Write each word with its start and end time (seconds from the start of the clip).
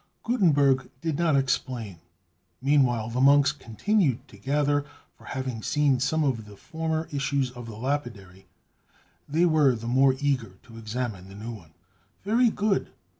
Gutenberg 0.23 0.89
did 0.99 1.19
not 1.19 1.35
explain. 1.35 1.97
Meanwhile 2.59 3.11
the 3.11 3.21
monks 3.21 3.51
continued 3.51 4.27
to 4.29 4.37
gather; 4.37 4.83
for 5.15 5.25
having 5.25 5.61
seen 5.61 5.99
some 5.99 6.23
of 6.23 6.45
the 6.45 6.57
former 6.57 7.07
issues 7.11 7.51
of 7.51 7.67
the 7.67 7.77
lapidary, 7.77 8.47
they 9.29 9.45
were 9.45 9.75
the 9.75 9.85
more 9.85 10.15
eager 10.19 10.57
to 10.63 10.79
examine 10.79 11.29
the 11.29 11.35
new 11.35 11.51
one. 11.51 11.75
"Very 12.25 12.49
good! 12.49 12.89